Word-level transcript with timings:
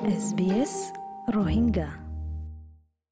SBS 0.00 0.74
Rohingya 1.36 1.88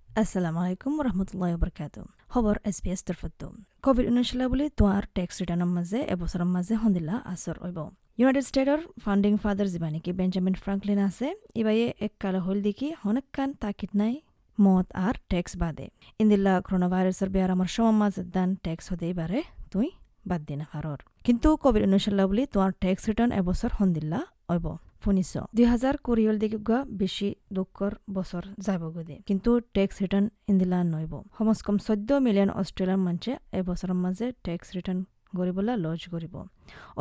আসসালামু 0.09 0.59
আলাইকুম 0.65 0.93
রহমতুল্লাহ 1.07 1.51
বরকাত 1.63 1.97
খবৰ 2.33 2.57
এছ 2.71 2.77
বি 2.85 2.91
এছ 2.95 3.01
তৰফতো 3.09 3.47
কভিড 3.85 4.05
ঊনৈছ 4.11 4.31
বুলি 4.53 4.67
তোৱাৰ 4.81 5.03
টেক্স 5.17 5.35
ৰিটাৰ্ণৰ 5.41 5.71
মাজে 5.77 6.01
এবছৰৰ 6.15 6.45
মাজে 6.55 6.75
সন্দিলা 6.83 7.15
আচৰ 7.33 7.57
হ'ব 7.65 7.79
ইউনাইটেড 8.21 8.45
ষ্টেটৰ 8.51 8.81
ফাউণ্ডিং 9.05 9.33
ফাদাৰ 9.43 9.69
যিবা 9.75 9.89
নেকি 9.95 10.11
বেঞ্জামিন 10.21 10.55
ফ্ৰাংকলিন 10.63 10.99
আছে 11.09 11.27
ইবায়ে 11.61 11.87
এক 12.07 12.13
কালে 12.23 12.41
হল 12.47 12.59
দেখি 12.69 12.89
হনেকান 13.03 13.51
তাকিদ 13.63 13.93
নাই 14.01 14.15
মত 14.59 14.87
আর 15.07 15.15
টেক্স 15.33 15.53
বাদে 15.63 15.87
ইন্দিল্লা 16.23 16.55
করোনা 16.67 16.89
ভাইরাসের 16.93 17.29
বেয়ারামার 17.35 17.71
সময় 17.75 17.97
মাঝে 18.03 18.23
দান 18.35 18.51
টেক্স 18.65 18.85
হতে 18.91 19.07
এবারে 19.13 19.41
তুই 19.73 19.89
বাদ 20.27 20.41
দিনা 20.49 20.65
হারর 20.73 21.01
কিন্তু 21.27 21.49
কোভিড 21.63 21.83
ঊনৈছ 21.89 22.07
বুলি 22.31 22.43
তোমার 22.53 22.71
টেক্স 22.83 23.03
রিটার্ন 23.09 23.31
এবছর 23.41 23.71
সন্দিল্লা 23.79 24.21
অব 24.55 24.67
শুনিছ। 25.09 25.33
দুই 25.57 25.67
হাজাৰ 25.73 25.95
কুৰিয়ল 26.07 26.37
দিকে 26.43 26.59
গোৱা 26.69 26.81
বেছি 27.01 27.29
দুখৰ 27.57 27.93
বছৰ 28.17 28.45
যাব 28.67 28.83
গদে। 28.97 29.17
কিন্তু 29.29 29.51
টেক্স 29.77 29.97
ৰিটাৰ্ণ 30.05 30.27
ইন্দিলা 30.51 30.79
নইব 30.93 31.13
সমজ 31.37 31.59
কম 31.67 31.77
চৈধ্য 31.87 32.11
মিলিয়ন 32.27 32.51
অষ্ট্ৰেলিয়াৰ 32.61 33.01
মানুহে 33.07 33.33
এবছৰৰ 33.59 33.93
মাজে 34.05 34.27
টেক্স 34.47 34.67
ৰিটাৰ্ণ 34.77 35.01
কৰিবলৈ 35.39 35.75
লজ 35.85 36.01
কৰিব। 36.13 36.35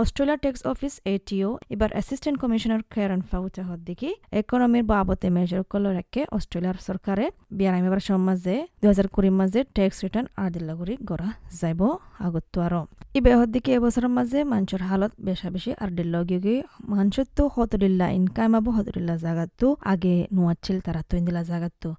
Australia 0.01 0.37
tax 0.43 0.61
office, 0.71 0.93
ATO. 1.13 1.49
এবার 1.73 1.89
অ্যাসিস্ট্যান্ট 1.95 2.37
কমিশনার 2.43 2.81
খেয়ারান 2.93 3.21
ফাউচা 3.29 3.63
হদ্দিকি 3.69 4.09
ইকোনমির 4.41 4.85
বাবতে 4.91 5.27
মেজর 5.37 5.61
কল 5.71 5.85
রেখে 5.97 6.21
অস্ট্রেলিয়ার 6.37 6.77
সরকারে। 6.87 7.25
বিয়ারাম, 7.57 7.83
এবার 7.89 8.01
সমাজে 8.09 8.55
দুই 8.81 8.87
হাজার 8.91 9.07
কুড়ির 9.13 9.35
মাঝে 9.39 9.59
টেক্স 9.77 9.97
রিটার্ন 10.03 10.27
আর 10.41 10.49
দিল্লাগুড়ি 10.55 10.93
গড়া 11.09 11.29
যাইব 11.59 11.81
আগত 12.27 12.55
আরও। 12.65 12.81
ই 13.17 13.19
বেহদ্দিকে 13.25 13.71
এবছরের 13.77 14.11
মাঝে 14.17 14.39
মানুষের 14.53 14.81
হালত 14.89 15.11
বেশা 15.27 15.47
বেশি 15.55 15.71
আর 15.81 15.89
দিল্লা 15.97 16.19
গিয়ে 16.29 16.55
মানুষের 16.95 17.27
তো 17.37 17.43
হতদিল্লা 17.55 18.07
ইনকাম 18.17 18.51
আবো 18.57 18.69
হতদিল্লা 18.77 19.15
জাগাতো 19.25 19.67
আগে 19.91 20.15
নোয়াচ্ছিল 20.35 20.77
তারা 20.85 21.01
তো 21.09 21.13
ইন্দিলা 21.19 21.43
জাগাতো 21.51 21.89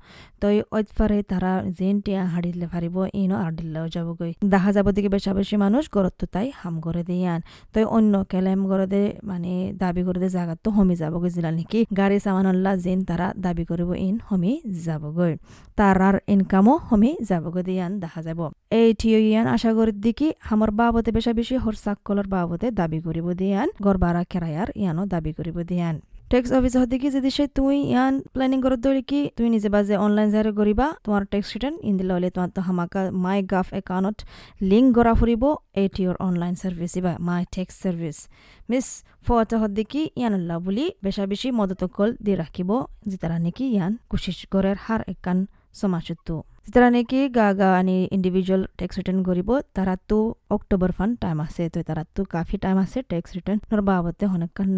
তই 0.40 0.56
অজফারে 0.78 1.18
তারা 1.30 1.52
জেন 1.78 1.96
টিয়া 2.04 2.22
হাড়িলে 2.32 2.66
ফারিব 2.72 2.96
ইনো 3.22 3.36
আর 3.44 3.52
দিল্লাও 3.58 3.86
যাবগৈ। 3.94 4.32
দেখা 4.52 4.70
যাব 4.76 4.86
দিকে 4.96 5.08
বেশা 5.16 5.32
বেশি 5.38 5.56
মানুষ 5.64 5.84
গরত 5.96 6.20
তাই 6.34 6.46
হাম 6.60 6.74
করে 6.84 7.02
দিয়ান। 7.08 7.40
তই 7.72 7.84
অন্য 7.96 8.14
কেলেম 8.30 8.60
গরদে 8.70 9.02
মানে 9.30 9.52
দাবি 9.82 10.02
করে 10.06 10.28
জাগাত 10.36 10.58
তো 10.64 10.68
হমি 10.76 10.94
যাবগৈ 11.02 11.30
জিলা 11.36 11.50
নেকি? 11.58 11.80
গাড়ী 11.98 12.16
চামানল্লা 12.24 12.72
যেন 12.84 13.00
তারা 13.08 13.26
দাবি 13.44 13.64
কৰিব 13.70 13.90
ইন 14.06 14.16
হমি 14.28 14.52
যাবগৈ। 14.86 15.32
তারার 15.78 16.16
ইনকামও 16.34 16.74
হমি 16.88 17.10
যাবগৈ 17.28 17.62
দিয়ান 17.68 17.92
দেখা 18.02 18.20
যাব। 18.26 18.40
এই 18.80 18.88
ঠিয় 19.00 19.18
ইয়ান 19.28 19.46
আশা 19.56 19.70
করি 19.76 19.92
দিকি 20.04 20.28
আমার 20.50 20.70
বাবতে 20.78 21.10
বেশা 21.16 21.32
বেশি 21.32 21.54
হরসাকলর 21.64 22.26
বাবতে 22.34 22.66
দাবি 22.70 22.98
কৰিব 23.06 23.26
দিয়ান। 23.40 23.68
গরবারা 23.82 24.22
কেরায়ার 24.30 24.68
ইয়ানো 24.80 25.02
দাবি 25.12 25.32
কৰিব 25.38 25.56
দিয়ান। 25.70 25.96
টেক্স 26.32 26.50
অফিস 26.58 26.74
হতে 26.80 26.96
কি 27.02 27.08
যদি 27.16 27.30
সে 27.36 27.44
তুই 27.58 27.76
ইয়ান 27.92 28.14
প্ল্যানিং 28.34 28.58
করত 28.64 28.78
দৌড়ি 28.84 29.02
কি 29.10 29.20
তুই 29.36 29.48
নিজে 29.54 29.68
বাজে 29.74 29.94
অনলাইন 30.06 30.28
জারে 30.34 30.52
করিবা? 30.58 30.86
তোমার 31.04 31.22
টেক্স 31.32 31.48
রিটার্ন 31.54 31.76
ইন্দিলা 31.90 32.12
হলে 32.16 32.28
তোমার 32.34 32.50
তো 32.56 32.60
হামাকা 32.66 33.00
মাই 33.24 33.38
গাফ 33.52 33.68
একাউন্টত 33.80 34.18
লিঙ্ক 34.70 34.88
করা 34.96 35.12
ফুরিব 35.18 35.44
এটিওর 35.84 36.16
অনলাইন 36.28 36.54
সার্ভিস 36.62 36.92
ইবা 37.00 37.12
মাই 37.28 37.42
টেক্স 37.54 37.74
সার্ভিস 37.82 38.18
মিস 38.70 38.86
ফটা 39.26 39.56
হদ্দি 39.62 39.84
কি 39.92 40.02
ইয়ানুল্লাহ 40.20 40.56
বুলি 40.66 40.84
বেশা 41.04 41.24
বেশি 41.32 41.48
মদতকল 41.58 42.08
দি 42.24 42.32
রাখিব 42.42 42.70
যেতারা 43.10 43.36
নাকি 43.44 43.64
ইয়ান 43.74 43.92
কুশিস 44.10 44.38
গড়ের 44.52 44.78
হার 44.84 45.02
একান 45.12 45.38
সমাজত্ব। 45.80 46.28
যারা 46.72 46.88
নাকি 46.94 47.18
গা 47.38 47.48
গা 47.58 47.68
আনি 47.80 47.96
ইন্ডিভিজুয়াল 48.16 48.62
টেক্স 48.78 48.94
রিটার্ন 48.98 49.20
করিব 49.28 49.48
তারা 49.76 49.94
তো 50.10 50.18
অক্টোবর 50.56 50.90
ফান 50.96 51.10
টাইম 51.22 51.38
আছে, 51.46 51.62
তো 51.74 51.78
তারা 51.88 52.02
তো 52.16 52.20
কাফি 52.32 52.56
টাইম 52.64 52.76
আছে 52.84 52.98
টেক্স 53.12 53.30
রিটার্ন 53.36 53.58
নর 53.70 53.80
বাবতে 53.88 54.24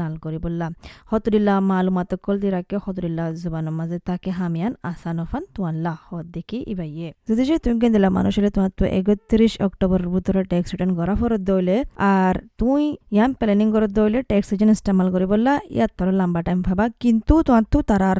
নাল 0.00 0.14
করি 0.24 0.38
বললাম 0.46 0.70
হতরিল্লা 1.10 1.54
মালুমাত 1.70 2.12
কল 2.24 2.36
দি 2.42 2.48
রাখে 2.56 2.76
হতরিল্লা 2.84 3.24
জুবানের 3.42 3.74
মাঝে 3.78 3.98
তাকে 4.08 4.30
হামিয়ান 4.38 4.72
আসানো 4.90 5.24
ফান 5.30 5.42
তোয়াল্লা 5.54 5.92
হত 6.06 6.26
দেখি 6.36 6.58
ইবাইয়ে। 6.72 7.08
যদি 7.28 7.42
যে 7.48 7.56
তুমি 7.64 7.76
দিলা 7.94 8.08
মানুষের 8.18 8.44
তোমার 8.56 8.72
তো 8.78 8.84
একত্রিশ 8.98 9.52
অক্টোবর 9.66 10.00
ভিতরে 10.12 10.40
টেক্স 10.52 10.68
রিটার্ন 10.72 10.92
করা 10.98 11.14
ফরত 11.20 11.42
দইলে 11.50 11.76
আর 12.16 12.34
তুই 12.60 12.82
ইয়াম 13.14 13.30
প্ল্যানিং 13.40 13.66
করে 13.74 13.88
দইলে 13.98 14.18
টেক্স 14.30 14.46
রিটার্ন 14.52 14.70
ইস্তেমাল 14.76 15.06
করি 15.14 15.26
বললা 15.32 15.52
ইয়াত 15.76 15.90
তোর 15.98 16.08
লম্বা 16.20 16.40
টাইম 16.46 16.58
ভাবা, 16.66 16.84
কিন্তু 17.02 17.34
তোমার 17.46 17.64
তো 17.72 17.78
তারার 17.90 18.18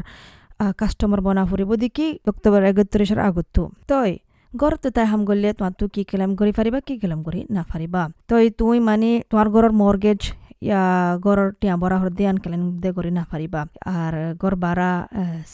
কাস্টমার 0.81 1.21
বনা 1.21 1.43
ফুৰিব 1.51 1.71
দেখি 1.85 2.07
অক্টোবৰ 2.29 2.63
একত্রিশের 2.71 3.21
আগতো 3.29 3.63
তই 3.89 4.11
ঘৰত 4.53 4.85
তাই 4.97 5.07
হাম 5.07 5.21
গলে 5.25 5.49
তোমার 5.59 5.75
তো 5.81 5.85
কি 5.95 6.03
কেলাম 6.11 6.31
কৰি 6.37 6.53
পাৰিবা 6.59 6.79
কি 6.87 6.95
কেলাম 7.03 7.21
কৰি 7.27 7.41
নাফাৰিবা 7.57 8.03
তই 8.29 8.45
তুমি 8.59 8.79
মানে 8.89 9.11
তোমাৰ 9.31 9.47
ঘৰৰ 9.55 9.73
মৰ্গেজ 9.81 10.21
ইয়া 10.61 10.83
ঘৰৰ 11.25 11.49
টিয়া 11.61 11.75
বৰা 11.77 11.97
হর 12.01 12.11
দিয়ে 12.17 12.29
আন 12.29 12.39
কেলেন 12.45 12.63
দে 12.83 12.91
কৰি 12.93 13.11
নাফাৰিবা 13.11 13.61
আর 13.95 14.15
ঘর 14.41 14.55
বাৰা 14.65 14.91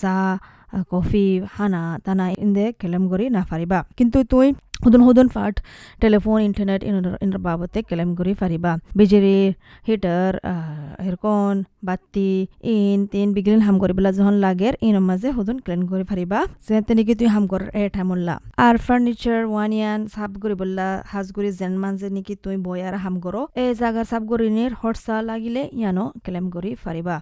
চাহ 0.01 0.21
কফি 0.91 1.27
হানা 1.55 1.83
তানা 2.05 2.27
ইন্দে 2.45 2.67
কেলেম 2.81 3.03
কৰি 3.13 3.25
নাফাৰিবা 3.37 3.79
কিন্তু 3.99 4.19
তুই 4.33 4.47
হুদুন 4.85 5.03
হুদুন 5.07 5.29
ফাট 5.29 5.55
টেলিফোন 6.03 6.39
ইন্টারনেট 6.41 6.81
ইনর 7.25 7.39
বাবতে 7.39 7.79
কেলেম 7.91 8.11
করি 8.19 8.33
ফারিবা 8.41 8.73
বিজেরি 8.99 9.39
হিটার 9.89 10.33
হেরকন 11.05 11.55
বাতি 11.87 12.31
ইন 12.71 12.99
তিন 13.13 13.29
বিগলিন 13.37 13.63
হাম 13.67 13.77
করিবলা 13.83 14.11
যখন 14.19 14.37
লাগের 14.45 14.75
ইনৰ 14.87 15.05
মাঝে 15.11 15.29
হুদুন 15.37 15.57
ক্লেন 15.65 15.83
কৰি 15.91 16.05
ফারিবা 16.11 16.39
যে 16.67 16.77
তেনেকি 16.89 17.15
তুই 17.19 17.29
হাম 17.35 17.45
কর 17.53 17.63
এ 17.75 17.83
ঠাইমল্লা 17.95 18.35
আর 18.59 18.75
ফার্নিচার 18.87 19.41
ওয়ানিয়ান 19.53 20.01
সাব 20.15 20.31
করিবল্লা 20.43 20.89
হাজগুড়ি 21.13 21.51
যেন 21.61 21.73
মাঝে 21.83 22.09
নেকি 22.17 22.35
তুই 22.45 22.57
বই 22.67 22.81
আর 22.89 22.95
হাম 23.05 23.15
করো 23.25 23.43
এই 23.63 23.71
জাগার 23.81 24.07
সাব 24.11 24.23
গরিনের 24.31 24.73
হরসা 24.81 25.17
লাগিলে 25.31 25.63
ইয়ানো 25.73 26.05
ক্লেম 26.25 26.47
কৰি 26.55 26.71
ফাৰিবা 26.85 27.17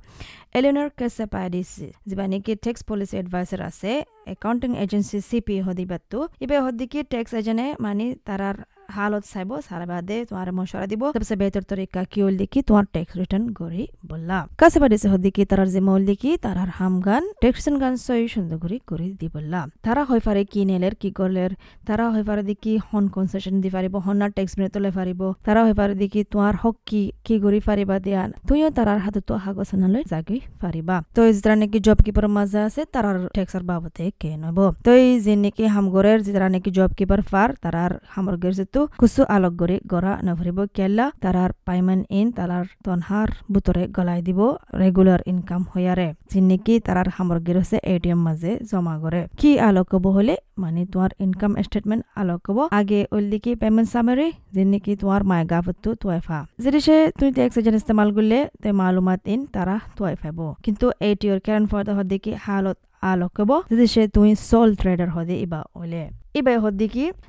এলিনৰ 0.56 0.88
কেসে 0.98 1.24
পাই 1.32 1.46
দিছে 1.52 1.86
যিবা 2.08 2.24
নেকি 2.32 2.52
টেক্স 2.64 2.80
পলিসি 2.88 3.14
এডভাইসার 3.34 3.62
আছে 3.70 3.90
একাউন্টিং 4.26 4.70
এজেন্সি 4.84 5.18
সিপি 5.28 5.56
হদিবাতো 5.66 6.18
ইবে 6.40 6.56
হদিকি 6.64 6.98
ট্যাক্স 7.12 7.32
এজেন্টে 7.34 7.68
মানে 7.84 8.06
তারার 8.26 8.56
হালত 8.96 9.24
চাইব, 9.32 9.50
সারা 9.68 9.86
বাদে 9.92 10.16
তোমার 10.28 10.48
মশলা 10.58 10.86
দিব। 10.92 11.02
সবসে 11.14 11.34
বেহতর 11.40 11.64
তরিকা 11.70 12.00
কি 12.12 12.18
হল 12.24 12.34
দেখি 12.42 12.58
তোমার 12.68 12.84
ট্যাক্স 12.94 13.12
রিটার্ন 13.20 13.46
করি 13.60 13.82
বললা। 14.10 14.38
কাছে 14.60 14.78
বাড়িছে 14.82 15.06
হদিকি 15.12 15.42
তারার 15.50 15.68
যে 15.74 15.80
মৌল 15.88 16.02
দেখি 16.10 16.30
তারার 16.44 16.70
হাম 16.78 16.94
গান 17.06 17.22
ট্যাক্স 17.42 17.64
গান 17.82 17.94
সই 18.06 18.22
সুন্দর 18.34 18.56
করে 18.62 18.76
করে 18.90 19.06
দি 19.20 19.26
বললা। 19.34 19.60
তারা 19.86 20.02
হয় 20.08 20.22
পারে 20.26 20.42
কি 20.52 20.60
নেলের 20.70 20.94
কি 21.02 21.10
করলের 21.18 21.50
তারা 21.88 22.04
হয় 22.12 22.24
পারে 22.28 22.42
দেখি 22.50 22.72
হন 22.88 23.04
কনসেশন 23.14 23.54
দি 23.62 23.68
পারিব 23.74 23.94
হনার 24.06 24.30
ট্যাক্স 24.36 24.52
মেনে 24.58 24.70
তোলে 24.74 24.90
পারিব 24.98 25.20
তারা 25.46 25.60
হয় 25.66 25.76
পারে 25.80 25.94
দেখি 26.02 26.20
তোমার 26.32 26.54
হক 26.62 26.76
কি 26.88 27.02
কি 27.26 27.34
করি 27.44 27.58
পারিবা 27.68 27.96
দিয়ান। 28.06 28.28
তুইও 28.48 28.68
তারার 28.78 29.00
হাতে 29.04 29.20
তো 29.28 29.34
হাগসানালৈ 29.44 30.02
জাগি 30.12 30.38
পারিবা 30.62 30.96
তো 31.16 31.20
এই 31.28 31.32
যারা 31.38 31.54
নাকি 31.62 31.78
জব 31.86 31.98
কিপার 32.06 32.26
মাঝে 32.36 32.60
আছে 32.68 32.82
তারার 32.94 33.18
ট্যাক্সর 33.36 33.62
বাবদে 33.70 34.06
কে 34.20 34.30
নব। 34.42 34.58
তো 34.84 34.90
এই 35.02 35.10
যে 35.24 35.34
নাকি 35.44 35.64
হামগরের 35.74 36.18
যারা 36.26 36.48
নাকি 36.54 36.70
জব 36.78 36.90
কিপার 36.98 37.20
ফার 37.30 37.48
তারার 37.64 37.92
হামগরের 38.14 38.54
যে 38.58 38.64
itu 38.74 38.83
kusu 39.00 39.22
alok 39.34 39.54
gori 39.60 39.76
gora 39.92 40.12
navribo 40.26 40.64
kella 40.76 41.06
tarar 41.22 41.50
payment 41.66 42.02
in 42.18 42.26
tarar 42.38 42.64
tonhar 42.84 43.28
butore 43.52 43.84
গলাই 43.96 44.20
দিব 44.28 44.40
রেগুলার 44.80 45.20
ইনকাম 45.32 45.62
হইয়ারে। 45.72 46.08
চিন্নিকি 46.32 46.74
তারার 46.86 47.08
সামগ্রী 47.16 47.52
হচ্ছে 47.58 47.78
এটিএম 47.92 48.20
মাঝে 48.26 48.52
জমা 48.70 48.94
করে 49.02 49.20
কি 49.40 49.50
আলোক 49.68 49.88
হলে? 50.16 50.34
মানে 50.62 50.80
তোমার 50.92 51.10
ইনকাম 51.24 51.52
স্টেটমেন্ট 51.66 52.02
আলোক 52.20 52.40
হব 52.48 52.58
আগে 52.78 53.00
ওলদিকি 53.16 53.52
পেমেন্ট 53.62 53.88
সামারি? 53.94 54.28
যিনিকি 54.54 54.92
তোমার 55.00 55.22
মায় 55.30 55.44
গাফতু 55.52 55.90
তোয়াইফা 56.02 56.38
যদি 56.64 56.78
সে 56.86 56.96
তুমি 57.18 57.30
ট্যাক্স 57.38 57.56
এজেন্ট 57.58 57.76
ইস্তেমাল 57.80 58.08
করলে 58.16 58.38
তে 58.62 58.68
মালুমাত 58.80 59.20
ইন 59.32 59.40
তারা 59.54 59.76
তোয়াইফাব 59.96 60.38
কিন্তু 60.64 60.86
এটিওর 61.08 61.38
কেরান 61.44 61.64
ফর্দ 61.70 61.88
হদিকি 61.98 62.32
হালত 62.44 62.78
আলোক 63.12 63.32
হব 63.40 63.50
যদি 63.70 63.86
সে 63.86 64.02
তুমি 64.08 64.32
সোল 64.48 64.70
ট্রেডার 64.74 65.08
হদে, 65.10 65.34
ইবা 65.40 65.60
ওলে 65.74 66.02
ইবাই 66.34 66.56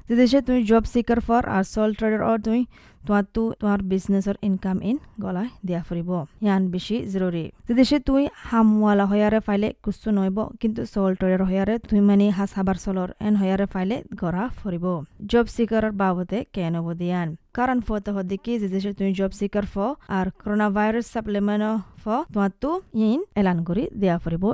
যদি 0.10 0.24
সে 0.28 0.40
তুমি 0.42 0.60
জব 0.64 0.84
সিকার 0.94 1.20
ফর 1.20 1.42
আর 1.48 1.64
সোল 1.74 1.90
ট্রেডার 1.94 2.22
অর 2.30 2.38
তুমি 2.42 2.62
তোমার 3.08 3.26
তো 3.36 3.44
তোমার 3.60 3.80
বিজনেসর 3.92 4.36
ইনকাম 4.48 4.78
ইন 4.90 4.98
গলায় 5.24 5.50
দিয়া 5.68 5.82
ফুরিব 5.88 6.10
ইয়ান 6.46 6.62
বেশি 6.74 6.98
জরুরি 7.14 7.46
যদি 7.68 7.84
সে 7.90 7.98
তুই 8.08 8.24
হামওয়ালা 8.46 9.06
হয়ারে 9.12 9.40
ফাইলে 9.48 9.70
কুস্তু 9.84 10.10
নইব 10.12 10.38
কিন্তু 10.62 10.82
ট্রেডার 11.20 11.42
হয়ারে 11.50 11.76
তুই 11.90 12.02
মানে 12.02 12.26
হাস 12.38 12.52
হাবার 12.58 12.78
সলর 12.84 13.10
এন 13.20 13.34
হয়ারে 13.42 13.66
ফাইলে 13.74 13.96
গড়া 14.22 14.44
ফুরিব 14.60 14.86
জব 15.32 15.46
সিকারের 15.56 15.94
বাবদে 15.94 16.40
কেন 16.56 16.76
দিয়ান 16.94 17.30
কারণ 17.54 17.78
ফতে 17.80 18.10
হদিকি 18.16 18.52
যে 18.62 18.92
তুমি 19.00 19.12
জব 19.20 19.32
সিকার 19.40 19.66
ফ 19.74 19.76
আর 20.10 20.28
করোনা 20.40 20.68
ভাইরাস 20.76 21.06
সাপ্লিমেন্ট 21.14 21.64
ফ 21.98 22.06
তোমার 22.34 22.52
তো 22.62 22.72
ইন 23.04 23.20
এলান 23.36 23.58
করি 23.68 23.84
দেয়া 24.02 24.18
ফুরিব 24.24 24.46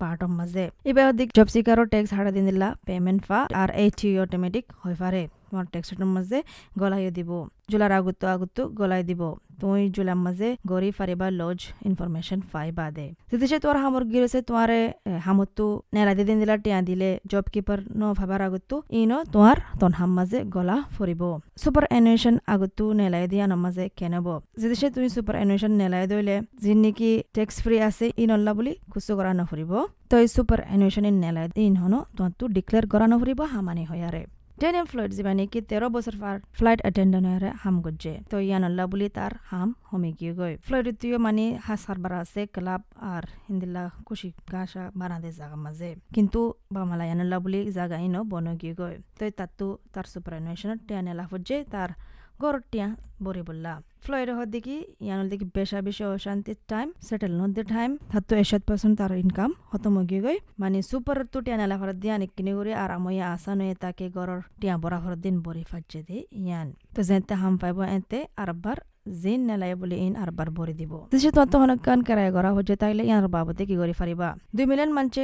পার্টর 0.00 0.30
মাঝে 0.38 0.64
এবার 0.84 1.04
হদিক 1.08 1.28
জব 1.36 1.48
সিকারও 1.54 1.84
ট্যাক্স 1.92 2.10
হারা 2.16 2.30
দিন 2.36 2.44
দিলা 2.48 2.68
পেমেন্ট 2.86 3.22
ফা 3.28 3.38
আর 3.60 3.68
এইটি 3.82 4.08
অটোমেটিক 4.24 4.64
হয়ে 4.82 4.98
পারে 5.02 5.22
তোমার 5.48 5.66
টেক্সটের 5.72 6.08
মাঝে 6.16 6.38
গলাইও 6.80 7.10
দিব। 7.18 7.30
জুলার 7.70 7.92
আগুতো 7.98 8.24
আগুতো 8.34 8.62
গলাই 8.78 9.02
দিব। 9.10 9.22
তুই 9.60 9.82
জুলাম 9.96 10.18
মাঝে 10.26 10.48
গড়ি 10.70 10.90
ফারিবা 10.98 11.26
লজ 11.40 11.60
ইনফরমেশন 11.88 12.38
ফাই 12.50 12.68
বাদে 12.78 13.06
যদি 13.30 13.46
তোর 13.64 13.76
হামর 13.82 14.02
গিরেছে 14.12 14.38
তোমারে 14.48 14.80
হামতো 15.26 15.66
নেলা 15.94 16.12
দিদিন 16.18 16.36
দিলা 16.42 16.56
টিয়া 16.64 16.78
দিলে 16.88 17.10
জব 17.30 17.46
কিপার 17.54 17.78
ন 18.00 18.02
ভাবার 18.18 18.40
আগতো 18.46 18.76
ইনো 19.00 19.18
তোমার 19.34 19.56
তন 19.80 19.92
হাম 19.98 20.10
মাঝে 20.18 20.38
গলা 20.54 20.76
ফুরিব। 20.94 21.22
সুপার 21.62 21.84
এনুয়েশন 21.98 22.34
আগতো 22.52 22.84
নেলাই 23.00 23.24
দিয়া 23.32 23.46
নমাজে 23.52 23.84
কেনেব। 23.98 24.26
যদি 24.62 24.74
সে 24.80 24.86
তুমি 24.94 25.08
সুপার 25.16 25.34
এনুয়েশন 25.44 25.72
নেলাই 25.80 26.04
দইলে 26.12 26.36
যিন 26.62 26.78
নেকি 26.84 27.10
টেক্স 27.36 27.54
ফ্রি 27.64 27.76
আছে 27.88 28.06
ইনল্লা 28.22 28.52
বুলি 28.58 28.72
খুচু 28.92 29.12
করা 29.18 29.30
নফুরিব 29.38 29.72
তই 30.10 30.24
সুপার 30.34 30.60
এনুয়েশন 30.74 31.04
নেলাই 31.24 31.46
দিন 31.56 31.74
হনো 31.82 31.98
তোমার 32.16 32.32
ডিক্লেয়ার 32.56 32.84
করা 32.92 33.06
নফুরিব 33.12 33.40
Hamani 33.52 33.84
হয়ারে 33.90 34.22
Daniel 34.58 34.86
Floyd 34.90 35.12
zibani 35.12 35.46
ki 35.46 35.60
tero 35.62 35.88
bosar 35.88 36.16
far 36.18 36.40
flight 36.50 36.80
attendant 36.84 37.26
are 37.26 37.52
ham 37.62 37.80
gojje. 37.80 38.24
To 38.28 38.38
yana 38.38 38.68
la 38.68 38.88
buli 38.88 39.08
tar 39.08 39.38
ham 39.50 39.76
homi 39.92 40.12
gyo 40.18 40.34
goy. 40.34 40.56
Floyd 40.60 40.98
tuyo 40.98 41.20
mani 41.20 41.56
hasar 41.66 41.98
bara 41.98 42.24
se 42.24 42.48
club 42.48 42.82
ar 43.00 43.22
hindi 43.48 43.66
la 43.66 43.92
kushi 44.04 44.34
gasha 44.50 44.90
bara 44.96 45.20
de 45.20 45.30
zaga 45.30 45.54
maze. 45.56 45.98
Kintu 46.12 46.56
bamala 46.72 47.06
yana 47.06 47.22
la 47.22 47.38
buli 47.38 47.70
zaga 47.70 48.00
ino 48.02 48.24
bono 48.24 48.56
gyo 48.56 48.74
goy. 48.74 48.98
To 49.18 49.30
tattu 49.30 49.78
tar 49.92 50.08
superannuation 50.08 50.76
tiyane 50.88 51.14
la 51.14 51.28
fujje 51.28 51.64
tar 51.70 51.94
তার 52.38 52.44
গরর 52.44 52.62
টিয়া 52.72 52.88
বরি 53.24 53.42
বললা। 53.48 53.72
ফ্লয়ের 54.04 54.30
হর 54.36 54.48
দেখি 54.54 54.76
ইয়ানুল 55.06 55.26
দেখি 55.32 55.46
বেশা 55.56 55.78
বেশি 55.86 56.02
অশান্তির 56.14 56.58
time 56.70 56.88
settle 57.06 57.32
নদীর 57.40 57.66
time 57.74 57.90
হাতো 58.14 58.32
এসাত 58.42 58.62
পার্সেন্ট 58.68 58.94
তার 59.00 59.12
ইনকাম 59.24 59.50
হতম 59.70 59.94
গিয়ে 60.10 60.22
গই। 60.26 60.38
মানে 60.62 60.78
সুপার 60.90 61.18
তো 61.32 61.38
টিয়া 61.44 61.56
নেলা 61.60 61.76
দিয়ে 61.80 61.94
দিয়া 62.02 62.14
কিনে 62.36 62.52
করে 62.58 62.72
আর 62.82 62.90
আমি 62.96 63.20
আসা 63.34 63.52
নয়ে 63.58 63.74
তাকে 63.82 64.06
গরর 64.16 64.40
টিয়া 64.60 64.74
বরা 64.82 64.98
ফরত 65.02 65.18
দিন 65.24 65.36
বরি 65.46 65.64
ফাটছে 65.70 66.00
দে 66.08 66.16
ইয়ান। 66.42 66.68
তো 66.94 67.00
যেতে 67.08 67.34
হাম 67.40 67.54
পাইব 67.60 67.78
এতে 67.96 68.18
আরবার 68.42 68.76
জিন 69.22 69.40
নেলাই 69.48 69.72
বলে 69.80 69.96
ইন 70.06 70.14
আরবার 70.22 70.48
ভরে 70.56 70.74
দিব। 70.80 70.92
দেশে 71.12 71.30
তো 71.52 71.56
হনকান 71.62 71.98
কেরায় 72.08 72.32
করা 72.36 72.50
হচ্ছে, 72.56 72.74
তাইলে 72.82 73.02
ইয়ার 73.10 73.26
বাবতে 73.36 73.62
কি 73.68 73.74
করে 73.80 73.94
ফারিবা? 74.00 74.28
দুই 74.56 74.64
মিলিয়ন 74.70 74.90
মানছে 74.96 75.22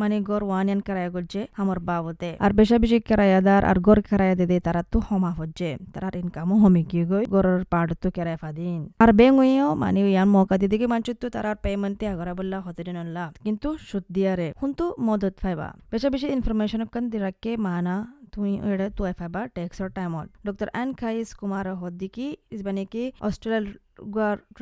মানে 0.00 0.16
গর 0.28 0.42
ওয়ান 0.48 0.66
ইয়ান 0.68 0.80
কেরায় 0.86 1.10
করছে 1.14 1.40
আমার 1.60 1.78
বাবতে। 1.88 2.30
আর 2.44 2.50
বেশা 2.58 2.76
বেশি 2.82 2.98
কেরায়াদার 3.08 3.62
আর 3.70 3.78
গর 3.86 3.98
কেরায়া 4.08 4.34
দে 4.40 4.56
তারা 4.66 4.82
তো 4.92 4.98
হমা 5.08 5.30
হচ্ছে। 5.38 5.68
তারার 5.94 6.14
ইনকামও 6.22 6.56
হমি 6.62 6.82
কি 6.90 7.00
গই? 7.10 7.24
গরর 7.34 7.60
পাড় 7.72 7.90
তো 8.02 8.08
কেরায় 8.16 8.38
ফাদিন। 8.42 8.80
আর 9.02 9.10
বেং 9.18 9.32
ওইও 9.42 9.68
মানে 9.82 10.00
ইয়ান 10.14 10.28
মৌকা 10.34 10.56
দিদি 10.60 10.76
কি 10.80 10.86
মানছে 10.92 11.12
তো 11.20 11.26
তারার 11.34 11.56
পেমেন্টে 11.64 12.04
আগরা 12.12 12.32
বললা 12.38 12.58
হতে 12.66 12.80
দিন 12.86 12.98
কিন্তু 13.46 13.68
সুদ 13.88 14.04
দিয়ারে 14.14 14.48
হুন্তু 14.60 14.84
মদত 15.06 15.34
ফাইবা। 15.42 15.68
বেশা 15.92 16.08
বেশি 16.14 16.26
ইনফরমেশন 16.36 16.80
কান 16.94 17.04
দিরাকে 17.12 17.52
মানা 17.66 17.94
তুই 18.36 18.52
এড়ে 18.70 18.86
তুই 18.96 19.12
ফাইবা 19.12 19.42
টেক্সর 19.56 19.88
টাইমত 19.88 20.28
ডক্টর 20.46 20.68
এন 20.74 20.90
খাইস 20.92 21.28
কুমার 21.34 21.66
হদ্দিকি 21.82 22.26
মানে 22.64 22.84
কি 22.92 23.02
অস্ট্রেলিয়ার 23.20 23.64
গুয়ার 23.66 23.85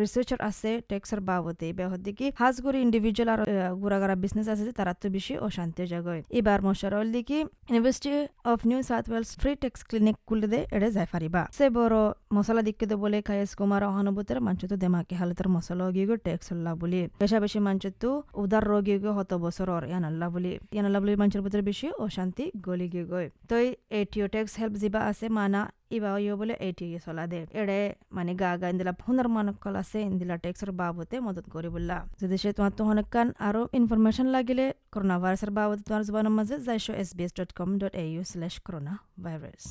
রিসার্চার 0.01 0.41
আছে 0.51 0.71
টেক্সের 0.91 1.21
বাবদে। 1.29 1.69
বেহদ্দি 1.79 2.13
কি 2.19 2.27
হাজগুড়ি 2.41 2.79
ইন্ডিভিজুয়াল 2.87 3.29
আর 3.35 3.41
গুড়াগাড়া 3.83 4.17
বিজনেস 4.23 4.47
আছে 4.53 4.65
তারা 4.79 4.93
তো 5.01 5.07
বেশি 5.17 5.35
অশান্তি 5.47 5.83
জাগয় 5.93 6.21
এবার 6.39 6.59
মশারল 6.67 7.07
দিকি 7.15 7.39
university 7.71 8.13
of 8.53 8.59
New 8.71 8.81
South 8.89 9.07
Wales 9.13 9.31
free 9.41 9.53
tax 9.63 9.81
clinic 9.89 10.17
খুলে 10.29 10.49
দে 10.53 10.61
এড়ে 10.77 10.89
যাই 10.97 11.07
ফারিবা। 11.13 11.43
সে 11.57 11.67
বড় 11.77 11.97
মশলা 12.37 12.63
দিকে 12.69 12.85
দে 12.91 12.97
বলে 13.05 13.19
খাইস 13.29 13.51
কুমার 13.59 13.83
অহানুভূতের 13.91 14.39
মাঞ্চ 14.47 14.61
তো 14.71 14.77
দেমাকে 14.83 15.15
হালতের 15.21 15.49
মশলা 15.55 15.85
গিয়ে 15.97 16.17
টেক্স 16.27 16.47
হল্লা 16.53 16.73
বলি। 16.83 17.01
বেশা 17.21 17.39
বেশি 17.45 17.59
মাঞ্চ 17.67 17.83
তো 18.03 18.11
উদার 18.43 18.65
রোগী 18.73 18.97
গো 19.03 19.11
হত 19.19 19.31
বছর 19.45 19.69
ইয়ানাল্লা 19.91 20.27
বলি। 20.35 20.53
ইয়ানাল্লা 20.75 20.99
বলি 21.03 21.13
মাঞ্চের 21.23 21.43
ভিতরে 21.45 21.63
বেশি 21.71 21.87
অশান্তি 22.07 22.45
গলি 22.67 22.87
গিয়ে 22.93 23.07
গই 23.13 23.27
তো 23.49 23.55
এটিও 24.01 24.27
টেক্স 24.35 24.53
হেল্প 24.61 24.75
যিবা 24.83 25.01
আছে 25.11 25.27
মানা 25.39 25.61
iba 25.97 26.11
yo 26.19 26.35
bole 26.37 26.55
ATG 26.59 26.93
solade 27.07 27.41
এড়ে 27.61 27.79
মানে 28.17 28.33
গা 28.43 28.51
গা 28.61 28.67
ইন্দিলা 28.73 28.93
হুনার 29.07 29.29
মানকল 29.37 29.75
আছে 29.83 29.99
ইন্দিলা 30.11 30.35
টেক্সর 30.45 30.71
বাবতে 30.81 31.17
মদত 31.27 31.47
করি 31.55 31.69
বললা 31.77 31.97
যদি 32.21 32.37
সে 32.43 32.51
তোমার 32.57 32.73
তো 32.79 32.83
হনকান 32.89 33.29
আরও 33.49 33.63
ইনফরমেশন 33.79 34.27
লাগিলে 34.37 34.65
করোনা 34.93 35.17
ভাইরাসের 35.23 35.51
বাবতে 35.59 35.83
তোমার 35.89 36.03
জবানের 36.09 36.35
মাঝে 36.39 36.55
যাইশো 36.67 36.93
SBS 37.03 37.33
dot 37.39 37.51
com 37.59 37.71
dot 37.81 37.95
au 38.03 38.21
slash 38.33 38.55
coronavirus 39.25 39.65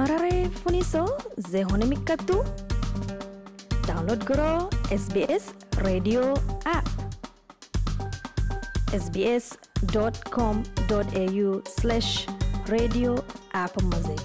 আরারে 0.00 0.34
শুনিছ 0.60 0.92
যে 1.50 1.60
হনে 1.68 1.86
মিক্কাটো 1.92 2.36
ডাউনলোড 3.88 4.22
কৰ 4.28 4.40
S 4.94 5.04
B 5.14 5.22
S 5.34 5.44
radio' 5.86 6.32
app 6.76 6.86
S 8.96 9.04
B 9.14 9.22
S 9.34 9.46
dot 9.94 10.16
com 10.36 10.54
dot 10.90 11.08
A 11.22 11.24
U 11.36 11.48
slash 11.78 12.06
radio' 12.74 13.18
app 13.60 13.74
মাজে 13.84 14.16